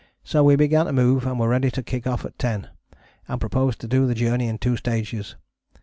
so 0.23 0.43
we 0.43 0.55
began 0.55 0.87
to 0.87 0.91
move 0.91 1.27
and 1.27 1.39
were 1.39 1.47
ready 1.47 1.69
to 1.69 1.83
kick 1.83 2.07
off 2.07 2.25
at 2.25 2.39
10, 2.39 2.67
and 3.27 3.39
proposed 3.39 3.79
to 3.79 3.87
do 3.87 4.07
the 4.07 4.15
journey 4.15 4.47
in 4.47 4.57
two 4.57 4.75
stages. 4.75 5.35